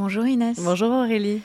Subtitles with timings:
[0.00, 0.58] Bonjour Inès.
[0.58, 1.42] Bonjour Aurélie.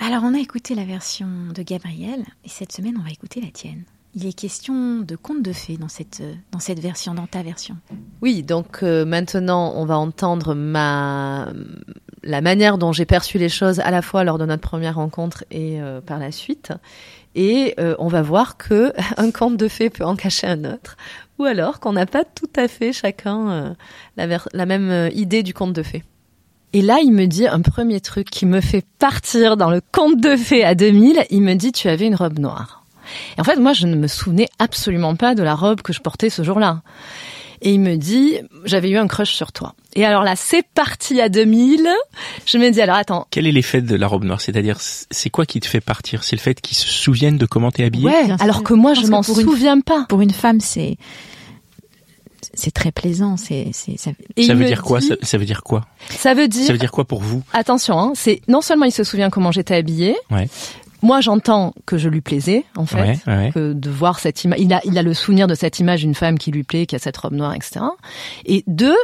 [0.00, 3.50] Alors on a écouté la version de Gabriel et cette semaine on va écouter la
[3.50, 3.84] tienne.
[4.14, 6.22] Il est question de contes de fées dans cette,
[6.52, 7.78] dans cette version, dans ta version.
[8.20, 11.54] Oui, donc euh, maintenant on va entendre ma
[12.22, 15.46] la manière dont j'ai perçu les choses à la fois lors de notre première rencontre
[15.50, 16.74] et euh, par la suite.
[17.34, 20.98] Et euh, on va voir que un conte de fées peut en cacher un autre,
[21.38, 23.74] ou alors qu'on n'a pas tout à fait chacun
[24.18, 26.04] la, la, même idée du conte de fées.
[26.72, 30.20] Et là, il me dit un premier truc qui me fait partir dans le conte
[30.20, 31.24] de fées à 2000.
[31.30, 32.84] Il me dit, tu avais une robe noire.
[33.36, 36.00] Et en fait, moi, je ne me souvenais absolument pas de la robe que je
[36.00, 36.82] portais ce jour-là.
[37.62, 39.74] Et il me dit, j'avais eu un crush sur toi.
[39.94, 41.88] Et alors là, c'est parti à 2000.
[42.46, 43.26] Je me dis, alors attends.
[43.30, 44.40] Quel est l'effet de la robe noire?
[44.40, 46.24] C'est-à-dire, c'est quoi qui te fait partir?
[46.24, 48.06] C'est le fait qu'ils se souviennent de comment t'es habillée?
[48.06, 50.06] Ouais, alors que moi, je m'en souviens pas.
[50.08, 50.96] Pour une femme, c'est
[52.60, 53.36] c'est très plaisant.
[53.36, 55.86] C'est, c'est, ça, ça veut dire quoi ça, ça, veut dire quoi?
[56.10, 56.66] Ça veut dire.
[56.66, 57.42] Ça veut dire quoi pour vous?
[57.52, 60.16] Attention, hein, c'est non seulement il se souvient comment j'étais habillée.
[60.30, 60.48] Ouais.
[61.02, 63.18] Moi, j'entends que je lui plaisais, en fait,
[63.54, 64.60] que de voir cette image.
[64.60, 66.94] Il a, il a le souvenir de cette image d'une femme qui lui plaît, qui
[66.94, 67.80] a cette robe noire, etc.
[68.44, 68.96] Et deux,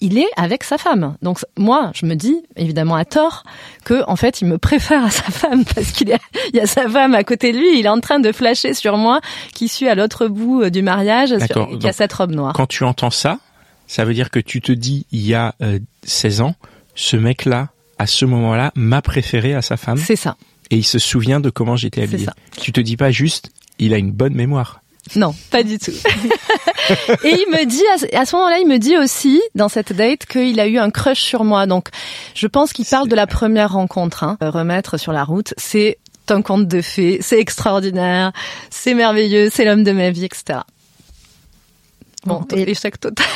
[0.00, 1.16] il est avec sa femme.
[1.22, 3.44] Donc moi, je me dis évidemment à tort
[3.84, 6.14] que en fait, il me préfère à sa femme parce qu'il
[6.52, 7.78] il y a sa femme à côté de lui.
[7.78, 9.20] Il est en train de flasher sur moi,
[9.54, 11.34] qui suis à l'autre bout euh, du mariage,
[11.80, 12.52] qui a cette robe noire.
[12.54, 13.38] Quand tu entends ça,
[13.86, 15.54] ça veut dire que tu te dis il y a
[16.04, 16.54] 16 euh, ans,
[16.94, 19.98] ce mec-là, à ce moment-là, m'a préféré à sa femme.
[19.98, 20.36] C'est ça
[20.70, 22.26] et il se souvient de comment j'étais habillée.
[22.60, 24.82] Tu te dis pas juste, il a une bonne mémoire.
[25.16, 25.90] Non, pas du tout.
[27.24, 27.82] et il me dit,
[28.14, 31.20] à ce moment-là, il me dit aussi, dans cette date, qu'il a eu un crush
[31.20, 31.66] sur moi.
[31.66, 31.88] Donc,
[32.34, 34.24] je pense qu'il parle de la première rencontre.
[34.24, 34.36] Hein.
[34.40, 38.32] Remettre sur la route, c'est un conte de fées, c'est extraordinaire,
[38.70, 40.60] c'est merveilleux, c'est l'homme de ma vie, etc.
[42.24, 42.70] Bon, et...
[42.70, 43.26] échec total.